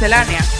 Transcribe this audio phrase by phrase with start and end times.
[0.00, 0.59] Miscelánea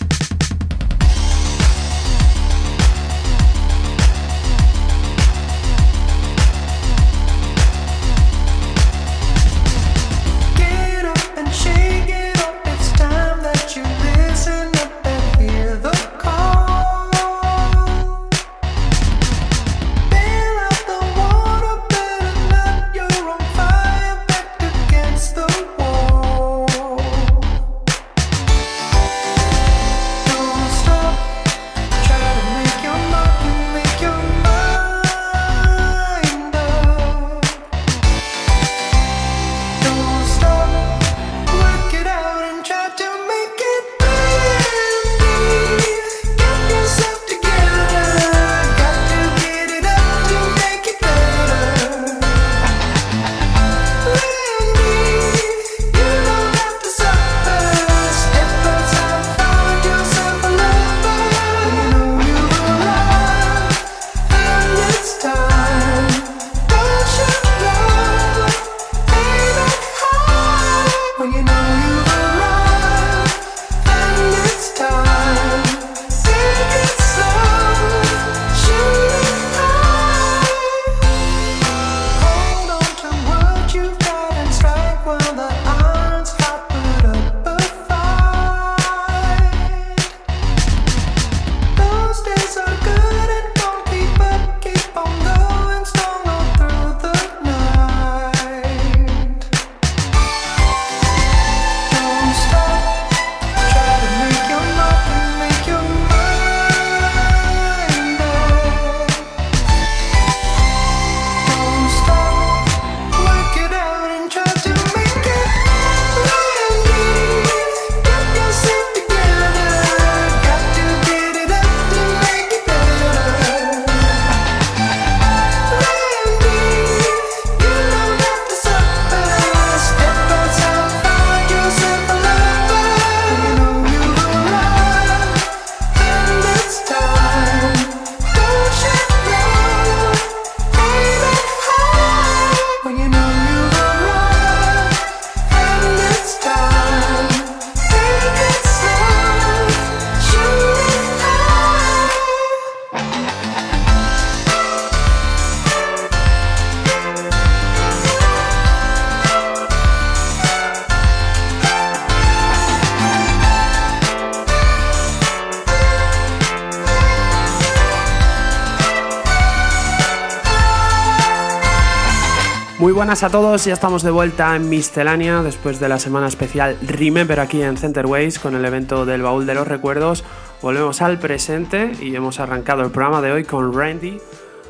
[173.01, 177.39] Buenas a todos, ya estamos de vuelta en Miscelánea después de la semana especial Remember
[177.39, 180.23] aquí en Centerways con el evento del Baúl de los Recuerdos.
[180.63, 184.19] Volvemos al presente y hemos arrancado el programa de hoy con Randy,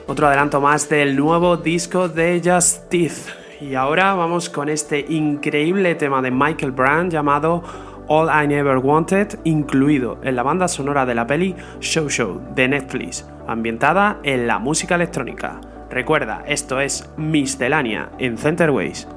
[0.07, 3.31] otro adelanto más del nuevo disco de Justice.
[3.61, 7.63] Y ahora vamos con este increíble tema de Michael Brand llamado
[8.07, 12.67] All I Never Wanted, incluido en la banda sonora de la peli Show Show de
[12.67, 15.61] Netflix, ambientada en la música electrónica.
[15.91, 19.07] Recuerda, esto es Miscelánea en Centerways.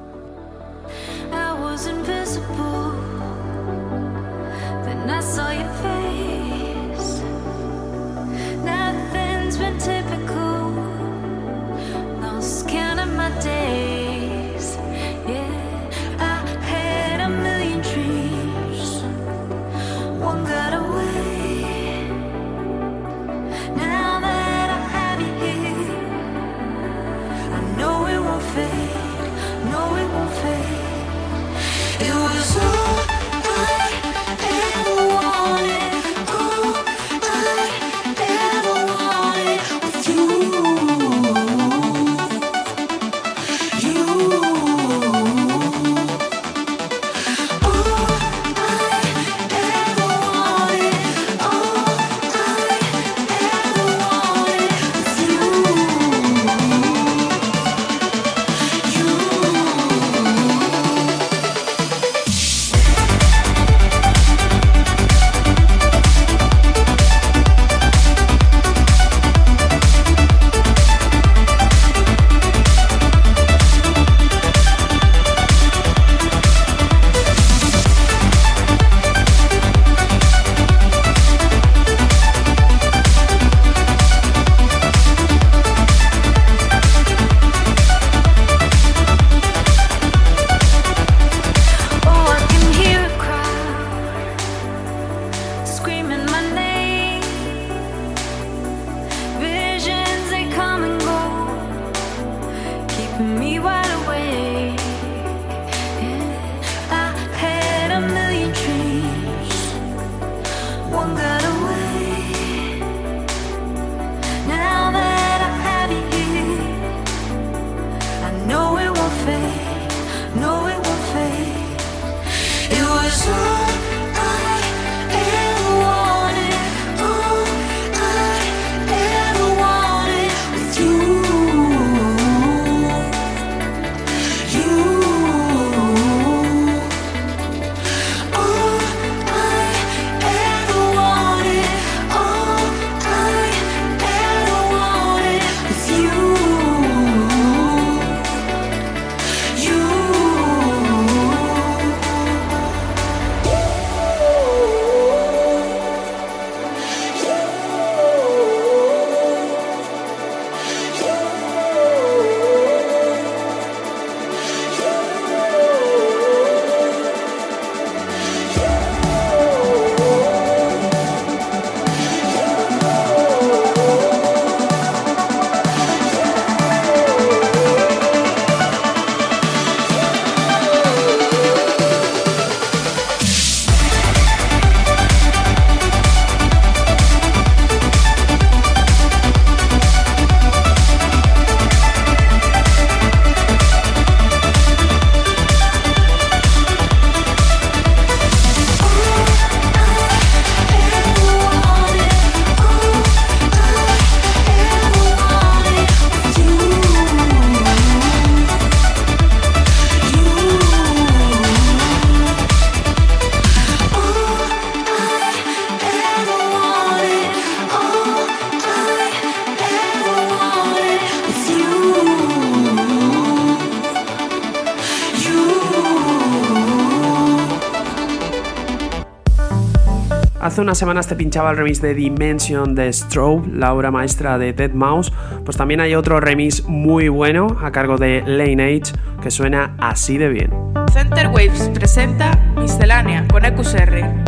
[230.55, 234.53] Hace unas semanas te pinchaba el remix de Dimension de Strobe, la obra maestra de
[234.53, 235.13] Dead Mouse.
[235.45, 240.17] Pues también hay otro remix muy bueno a cargo de Lane Age que suena así
[240.17, 240.53] de bien.
[240.93, 244.24] Center Waves presenta Miscelánea con EQSR.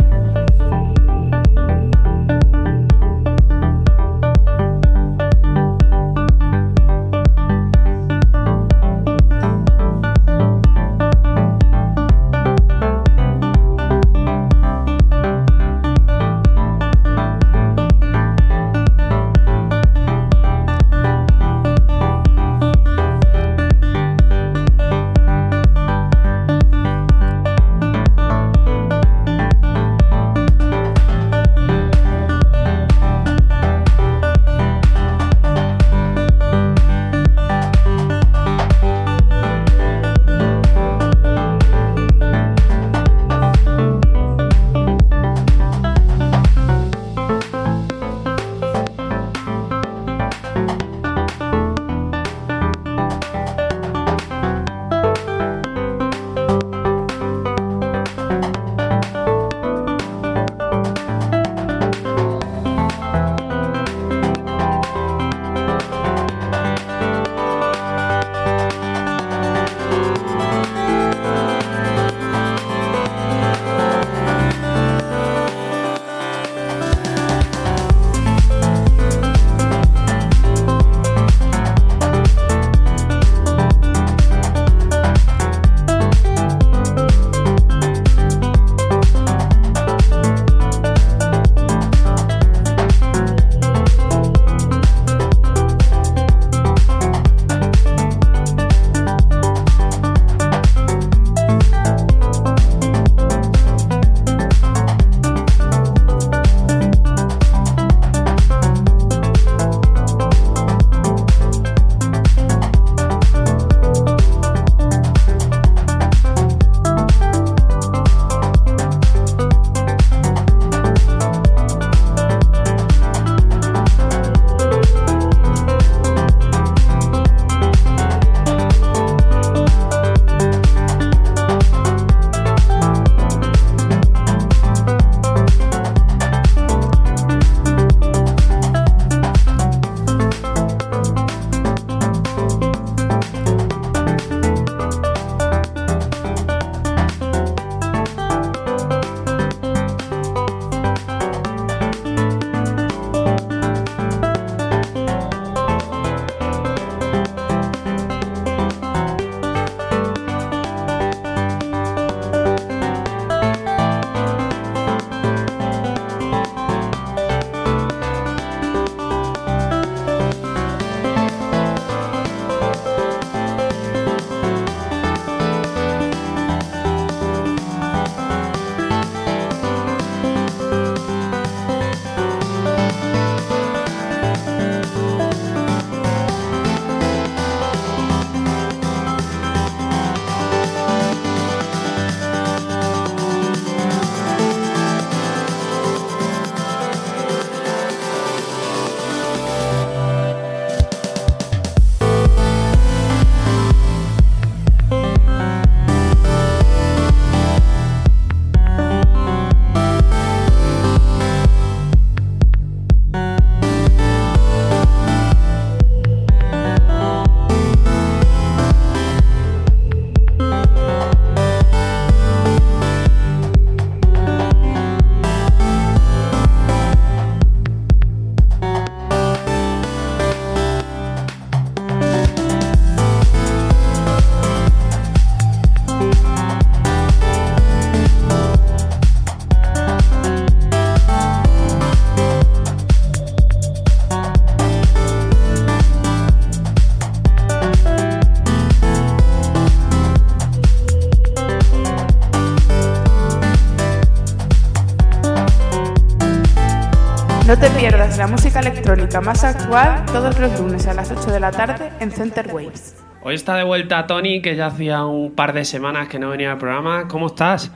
[257.57, 261.39] No te pierdas la música electrónica más actual todos los lunes a las 8 de
[261.39, 262.97] la tarde en Center Waves.
[263.23, 266.51] Hoy está de vuelta Tony, que ya hacía un par de semanas que no venía
[266.51, 267.07] al programa.
[267.07, 267.71] ¿Cómo estás?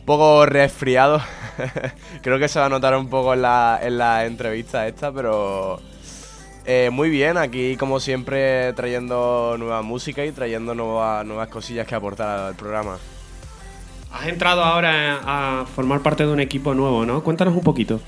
[0.00, 1.22] Un poco resfriado.
[2.22, 5.78] Creo que se va a notar un poco en la, en la entrevista esta, pero
[6.64, 7.36] eh, muy bien.
[7.36, 12.98] Aquí, como siempre, trayendo nueva música y trayendo nuevas cosillas que aportar al programa.
[14.12, 17.22] Has entrado ahora a formar parte de un equipo nuevo, ¿no?
[17.22, 18.00] Cuéntanos un poquito.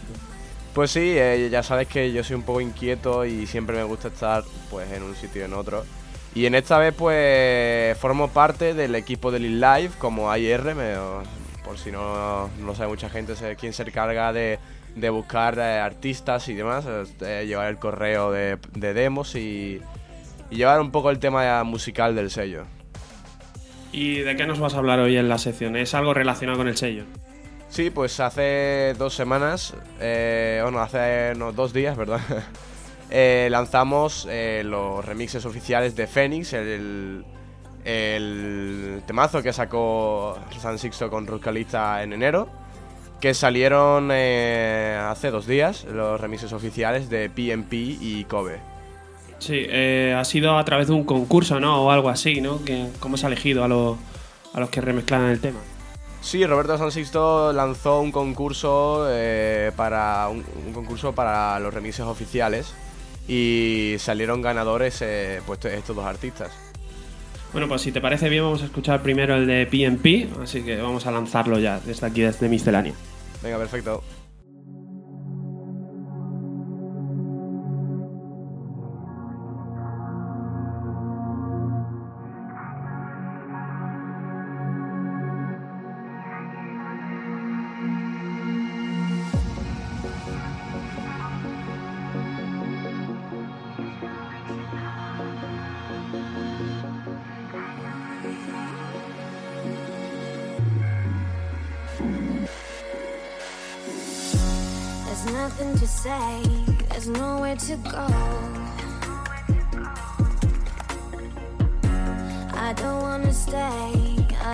[0.75, 4.09] Pues sí, eh, ya sabes que yo soy un poco inquieto y siempre me gusta
[4.09, 5.85] estar pues en un sitio y en otro.
[6.35, 10.75] Y en esta vez pues formo parte del equipo de Lil Live como IR,
[11.65, 14.59] por si no, lo sabe mucha gente, quién se encarga de,
[15.11, 16.85] buscar eh, artistas y demás,
[17.21, 19.81] llevar el correo de, demos y,
[20.51, 22.65] y, llevar un poco el tema musical del sello.
[23.93, 25.77] ¿Y de qué nos vas a hablar hoy en la sección?
[25.77, 27.05] ¿Es algo relacionado con el sello?
[27.75, 32.21] Sí, pues hace dos semanas, eh, bueno, hace dos días, ¿verdad?
[33.11, 37.25] Eh, lanzamos eh, los remixes oficiales de Phoenix, el,
[39.07, 42.49] temazo que sacó San Sixto con Ruscalista en enero,
[43.21, 48.59] que salieron hace dos días, los remixes oficiales de PMP y Kobe.
[49.39, 51.85] Sí, ha sido a través de un concurso, ¿no?
[51.85, 52.59] O algo así, ¿no?
[52.99, 55.61] ¿Cómo se ha elegido a, a los que remezclan el tema?
[56.25, 62.75] Sí, Roberto San Sixto lanzó un concurso eh, para un, concurso para los remixes oficiales
[63.29, 66.51] y salieron ganadores eh, pues estos dos artistas.
[67.53, 70.81] Bueno, pues si te parece bien vamos a escuchar primero el de PNP, así que
[70.81, 72.95] vamos a lanzarlo ya desde aquí, desde Miscelánea.
[73.43, 74.03] Venga, perfecto.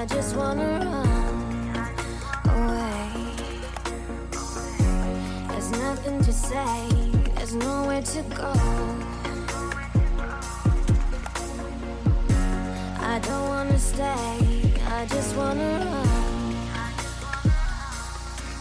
[0.01, 1.85] I just wanna run
[2.57, 3.11] away.
[5.49, 6.89] There's nothing to say,
[7.35, 8.53] there's nowhere to go.
[13.13, 16.20] I don't wanna stay, I just wanna run.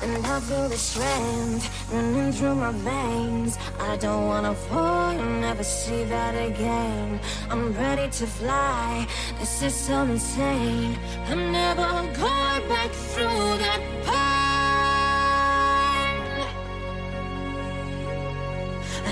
[0.09, 3.57] I feel the strength running through my veins.
[3.79, 7.19] I don't wanna fall and never see that again.
[7.49, 9.07] I'm ready to fly.
[9.39, 10.97] This is so insane.
[11.27, 11.87] I'm never
[12.23, 14.29] going back through that pain.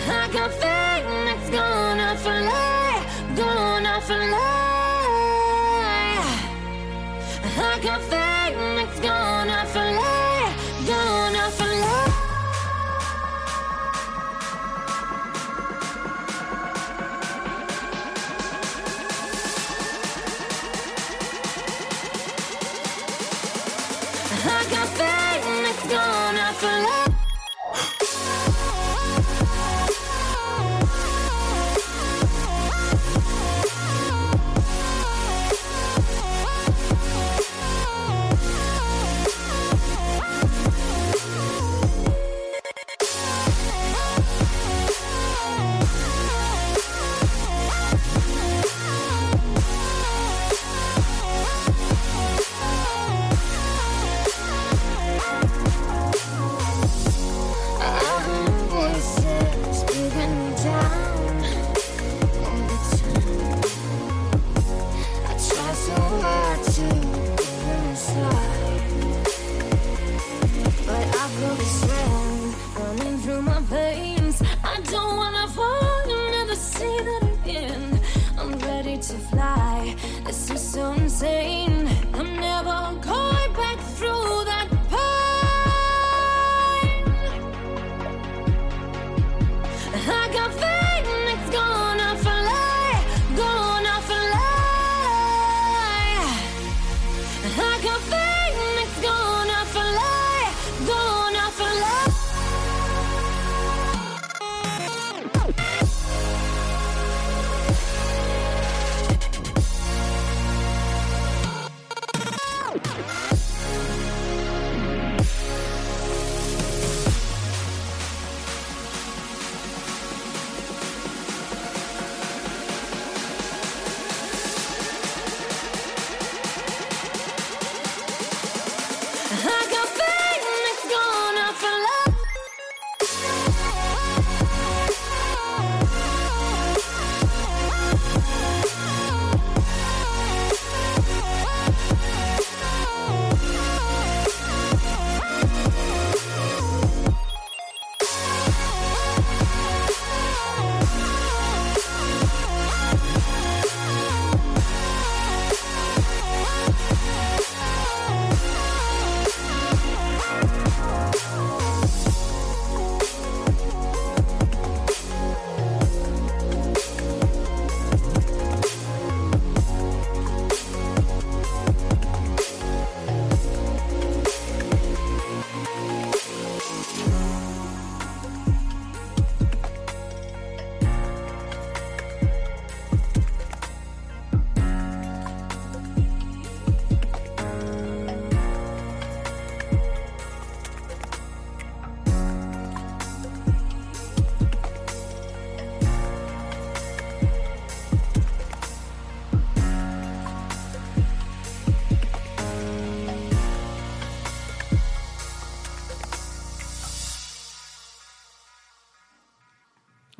[0.10, 4.57] I got faith that's gonna fly, gonna fly.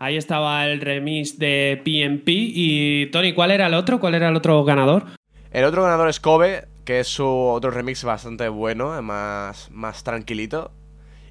[0.08, 2.30] Ahí estaba el remix de PMP.
[2.30, 4.00] Y Tony, ¿cuál era el otro?
[4.00, 5.04] ¿Cuál era el otro ganador?
[5.52, 10.72] El otro ganador es Kobe, que es su otro remix bastante bueno, más, más tranquilito.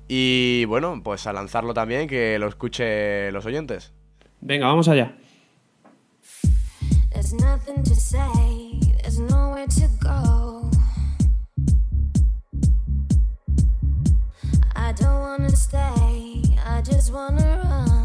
[0.09, 3.95] Y bueno, pues a lanzarlo también, que lo escuche los oyentes.
[4.43, 5.17] Venga, vamos allá.
[14.79, 17.96] I don't wanna stay, I just wanna run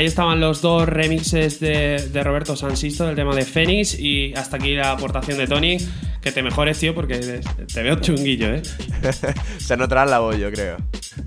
[0.00, 4.74] Ahí estaban los dos remixes de, Roberto Sansisto del tema de Fénix y hasta aquí
[4.74, 5.76] la aportación de Tony.
[6.22, 8.62] Que te mejores, tío, porque te veo chunguillo, ¿eh?
[9.58, 10.78] Se notará la voz, yo creo.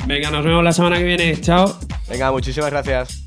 [0.08, 1.40] Venga, nos vemos la semana que viene.
[1.40, 1.80] Chao.
[2.10, 3.23] Venga, muchísimas gracias.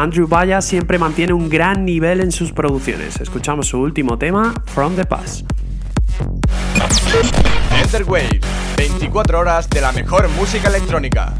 [0.00, 3.20] Andrew Baya siempre mantiene un gran nivel en sus producciones.
[3.20, 5.42] Escuchamos su último tema, From the Past.
[7.82, 8.40] Enterwave,
[8.78, 11.34] 24 horas de la mejor música electrónica.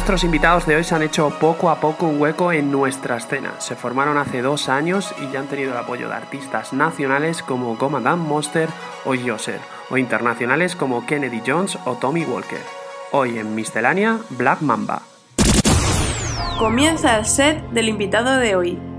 [0.00, 3.60] Nuestros invitados de hoy se han hecho poco a poco un hueco en nuestra escena.
[3.60, 7.76] Se formaron hace dos años y ya han tenido el apoyo de artistas nacionales como
[7.76, 8.70] Commandant Monster
[9.04, 9.60] o Yoser,
[9.90, 12.62] o internacionales como Kennedy Jones o Tommy Walker.
[13.12, 15.02] Hoy en Miscelánea, Black Mamba.
[16.58, 18.89] Comienza el set del invitado de hoy.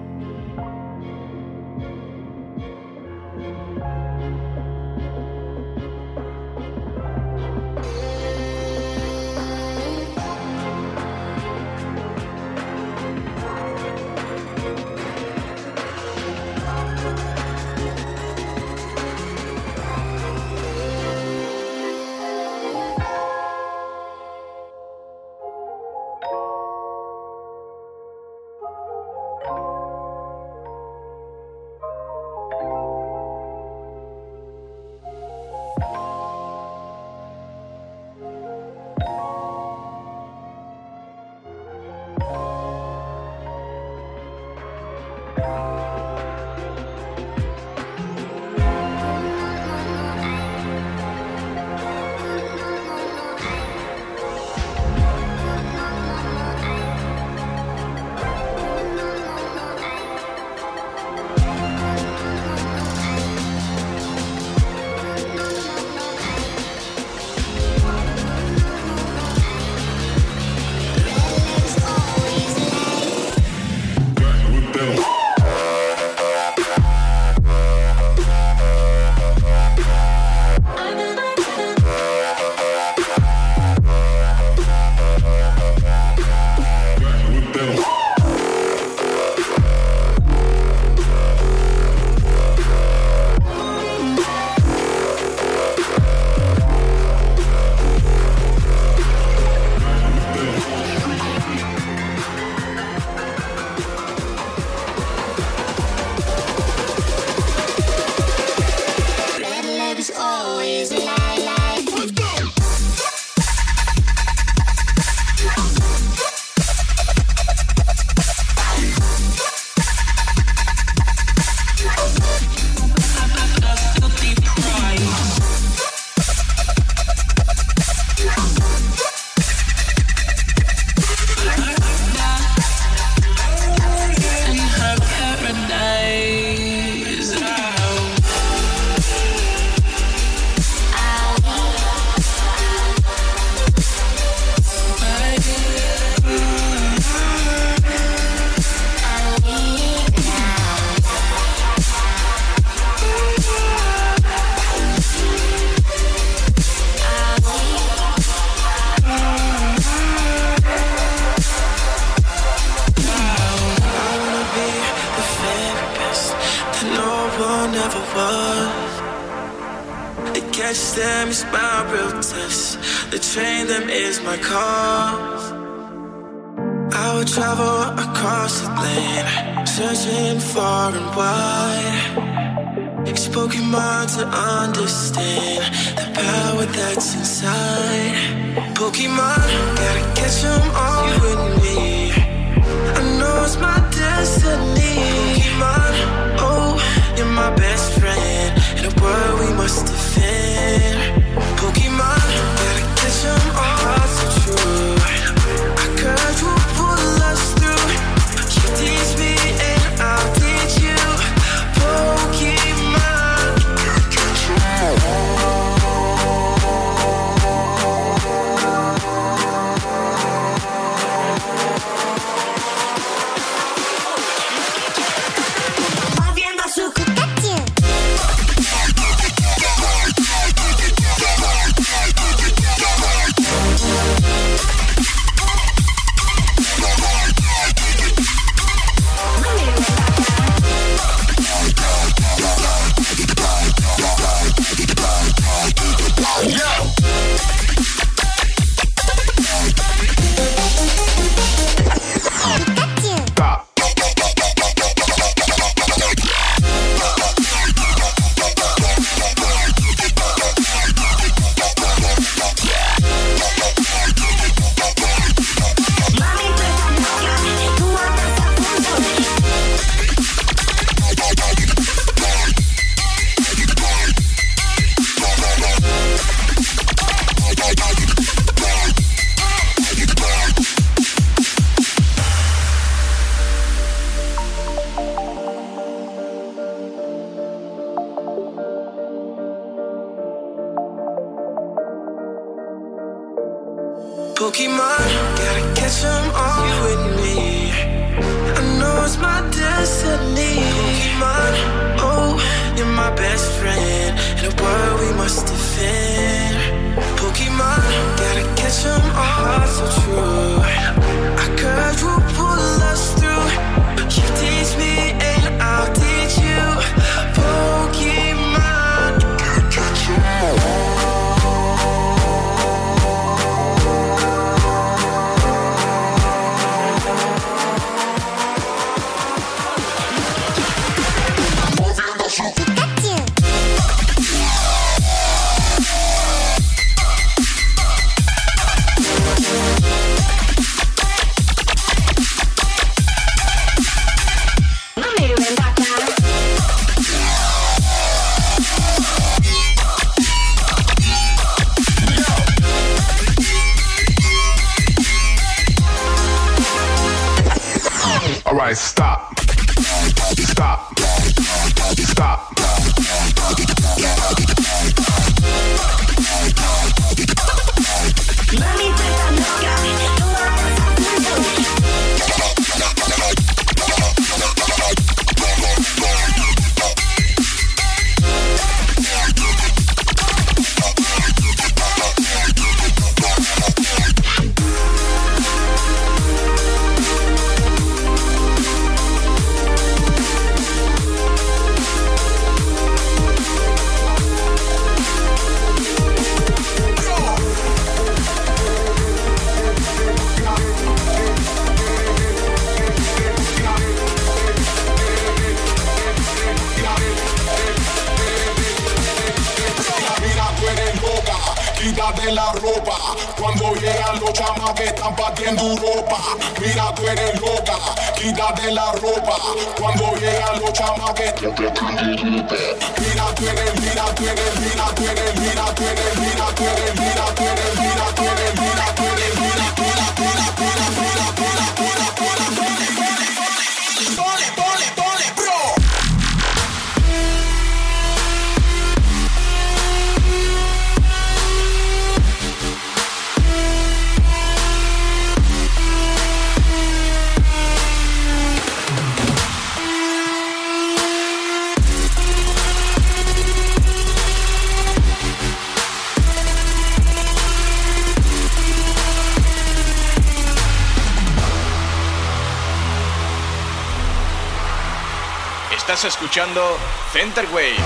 [465.92, 466.80] Estás escuchando
[467.12, 467.78] Center Waves.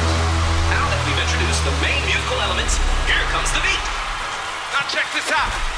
[0.69, 2.77] Now that we've introduced the main musical elements,
[3.07, 3.81] here comes the beat.
[4.73, 5.74] Now check this out.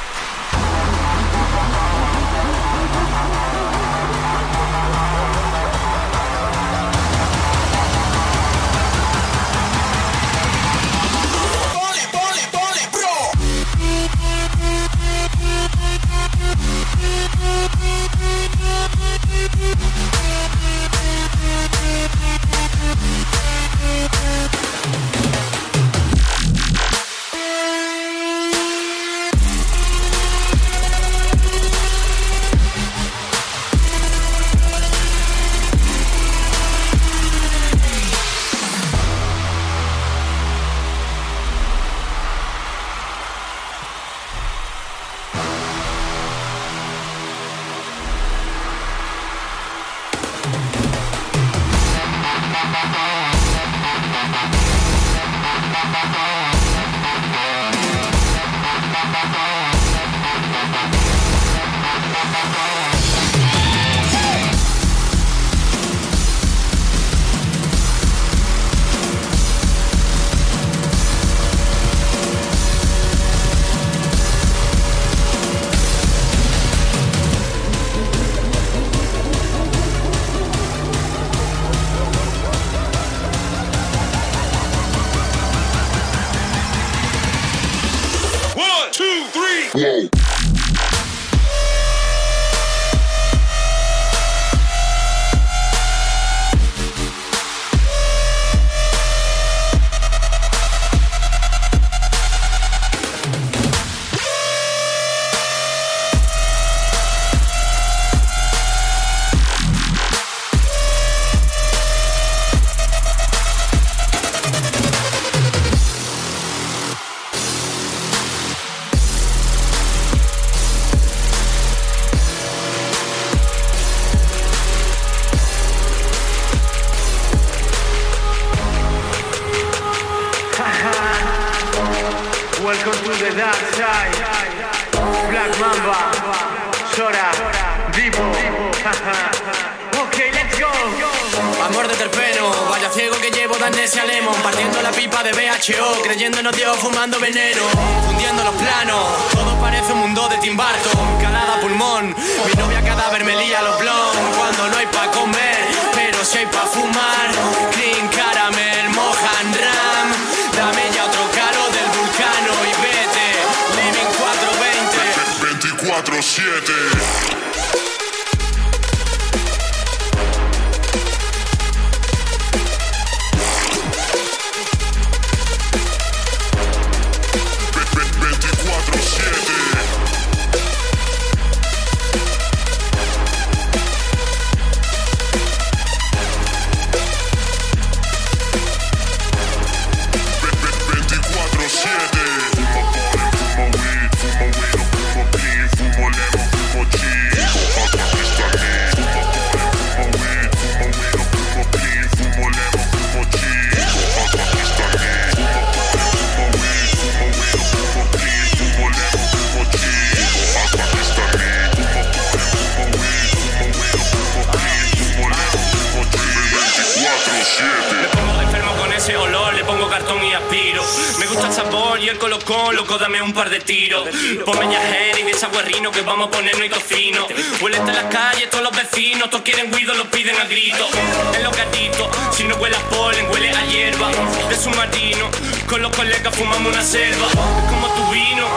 [222.48, 224.08] Y colocón, loco, dame un par de tiros.
[224.46, 227.28] Ponme ya Henning, esa guarrino que vamos a ponernos y tocino.
[227.62, 230.88] Huele en las calles, todos los vecinos, todos quieren guido, lo piden a grito.
[231.34, 234.10] Es lo gatito, si no huele a polen, huele a hierba.
[234.50, 235.30] De submarino,
[235.70, 237.28] con los colegas fumamos una selva.
[237.28, 238.48] Es como tu vino,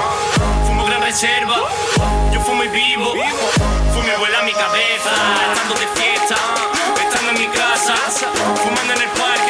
[0.66, 1.56] fumo gran reserva.
[2.32, 3.12] Yo fumo y vivo,
[3.92, 5.10] fumo y vuela mi cabeza.
[5.52, 6.36] Estando de fiesta,
[7.02, 7.94] estando en mi casa,
[8.62, 9.49] fumando en el parque,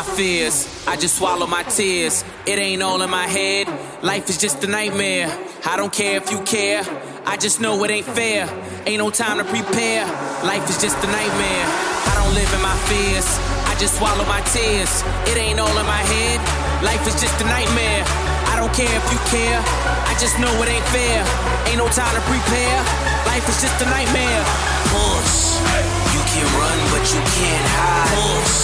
[0.00, 0.66] my fears.
[0.86, 2.24] I just swallow my tears.
[2.46, 3.68] It ain't all in my head.
[4.02, 5.28] Life is just a nightmare.
[5.66, 6.82] I don't care if you care.
[7.26, 8.48] I just know it ain't fair.
[8.86, 10.06] Ain't no time to prepare.
[10.42, 11.66] Life is just a nightmare.
[12.10, 13.28] I don't live in my fears.
[13.68, 15.04] I just swallow my tears.
[15.28, 16.40] It ain't all in my head.
[16.82, 18.02] Life is just a nightmare.
[18.48, 19.60] I don't care if you care.
[20.08, 21.20] I just know it ain't fair.
[21.68, 22.78] Ain't no time to prepare.
[23.28, 24.42] Life is just a nightmare.
[24.96, 25.99] Push.
[26.30, 28.14] You can run, but you can't hide.
[28.14, 28.58] Push.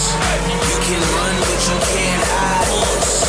[0.71, 2.71] You can run, but you can't hide.
[2.71, 3.27] Push.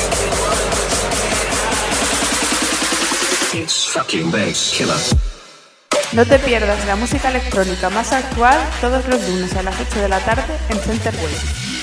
[0.00, 3.60] You can run, but you can't hide.
[3.60, 4.96] It's fucking bass killer.
[6.12, 10.08] No te pierdas la música electrónica más actual todos los lunes a las 8 de
[10.08, 11.75] la tarde en Center Wave.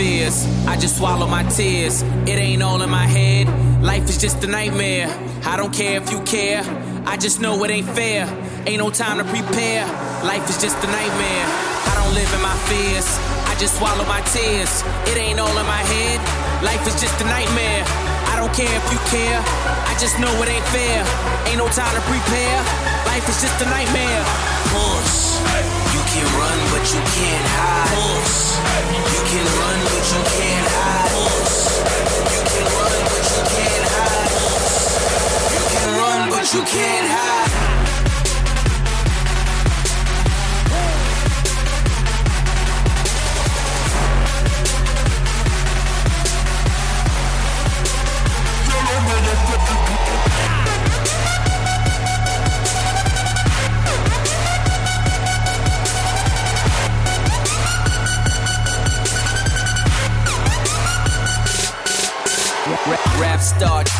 [0.00, 0.46] Fears.
[0.66, 2.00] I just swallow my tears.
[2.24, 3.44] It ain't all in my head.
[3.82, 5.08] Life is just a nightmare.
[5.44, 6.62] I don't care if you care.
[7.04, 8.24] I just know it ain't fair.
[8.66, 9.84] Ain't no time to prepare.
[10.24, 11.46] Life is just a nightmare.
[11.90, 13.08] I don't live in my fears.
[13.44, 14.72] I just swallow my tears.
[15.10, 16.18] It ain't all in my head.
[16.64, 17.84] Life is just a nightmare.
[18.32, 19.40] I don't care if you care.
[19.84, 21.04] I just know it ain't fair.
[21.48, 22.58] Ain't no time to prepare.
[23.12, 24.22] Life is just a nightmare.
[24.72, 25.89] Push.
[26.10, 27.94] You can run, but you can't hide.
[29.14, 31.14] You can run, but you can't hide.
[32.34, 34.34] You can run, but you can't hide.
[35.54, 37.49] You can run, but you can't hide.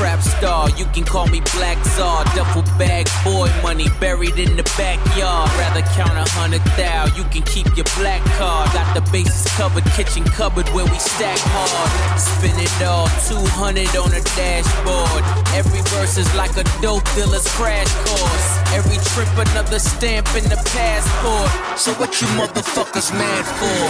[0.01, 2.25] Trap star, you can call me Black Czar.
[2.33, 5.51] Duffel bag, boy money buried in the backyard.
[5.61, 8.73] Rather count a hundred thou, you can keep your black card.
[8.73, 11.91] Got the bases covered, kitchen cupboard where we stack hard.
[12.17, 15.23] Spin it all, 200 on the dashboard.
[15.53, 18.49] Every verse is like a dope dealer's crash course.
[18.73, 21.53] Every trip another stamp in the passport.
[21.79, 23.85] So what you motherfuckers mad for?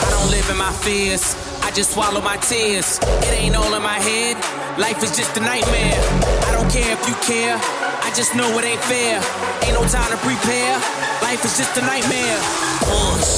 [0.00, 1.36] I don't live in my fears.
[1.60, 2.98] I just swallow my tears.
[3.28, 4.65] It ain't all in my head.
[4.78, 5.98] Life is just a nightmare.
[6.44, 7.56] I don't care if you care.
[7.56, 9.22] I just know it ain't fair.
[9.64, 10.74] Ain't no time to prepare.
[11.22, 13.35] Life is just a nightmare.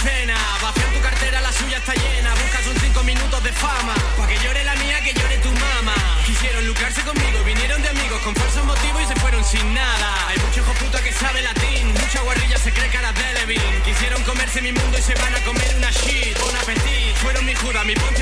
[0.00, 0.34] escena.
[0.62, 2.30] Vacía tu cartera, la suya está llena.
[2.34, 3.94] Buscas un 5 minutos de fama.
[4.16, 5.94] Pa' que llore la mía, que llore tu mamá.
[6.26, 10.28] Quisieron lucrarse conmigo, vinieron de amigos con falsos motivos y se fueron sin nada.
[10.28, 11.92] Hay mucho hijo puta que sabe latín.
[11.92, 13.82] Mucha guarrilla se cree cara de Levin.
[13.84, 16.38] Quisieron comerse mi mundo y se van a comer una shit.
[16.38, 17.20] Un apetito.
[17.22, 18.19] Fueron mi jura, mi punto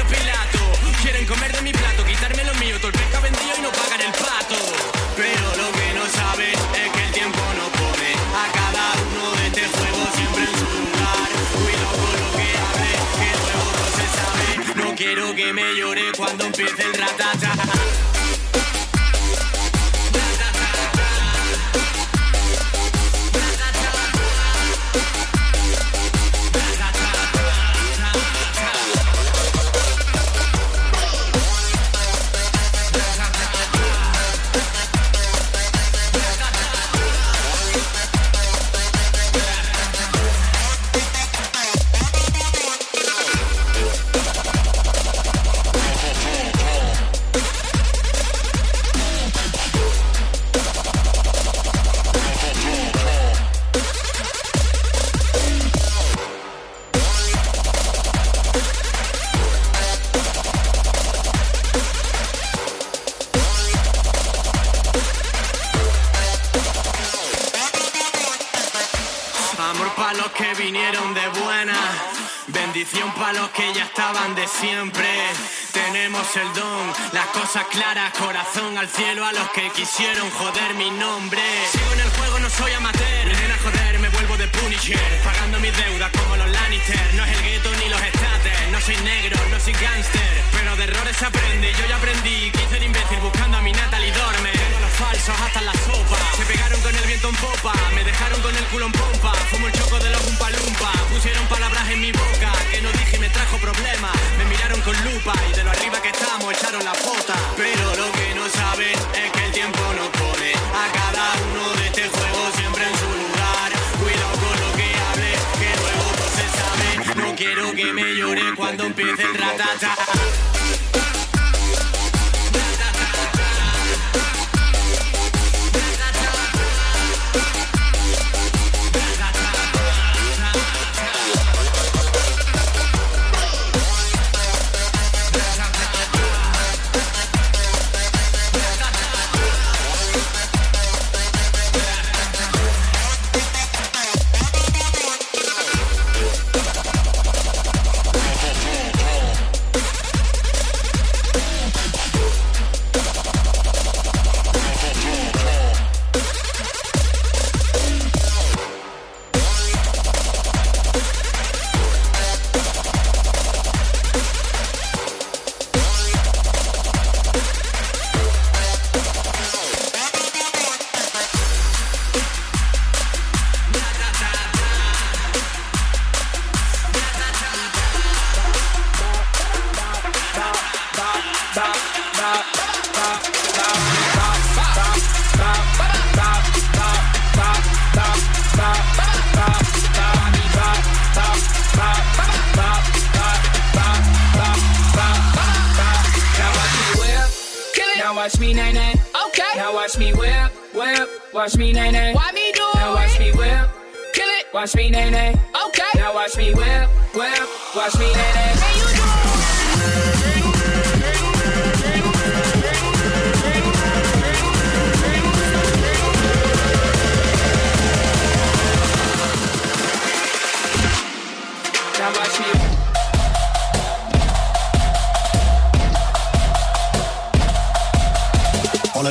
[79.29, 81.41] a los que quisieron joder mi nombre.
[81.70, 83.07] Sigo en el juego, no soy amateur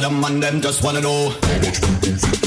[0.09, 2.46] them man them just wanna know.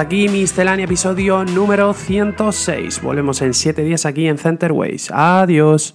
[0.00, 3.02] Hasta aquí Miscelánea, episodio número 106.
[3.02, 5.10] Volvemos en 7 días aquí en Centerways.
[5.10, 5.94] Adiós.